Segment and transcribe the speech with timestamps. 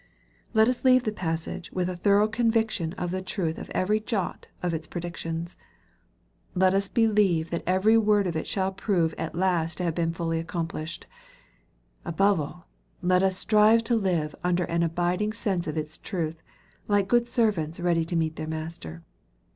[0.55, 3.57] Let us leave the passage with a thorough conviction 290 EXPOSITORY THOUGHTS.
[3.59, 5.57] of the truth of every jot of its predictions.
[6.55, 9.93] Let us be lieve that every word of it shall prove at last to have
[9.93, 11.05] been fully accomplished.
[12.03, 12.67] Above all,
[13.03, 16.41] let us strive to live under an abiding sense of its truth,
[16.87, 19.03] like good servants ready to meet their master.